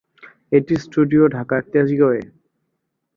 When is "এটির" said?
0.51-0.79